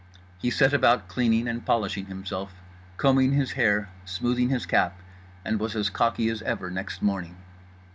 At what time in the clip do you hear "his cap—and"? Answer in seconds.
4.49-5.59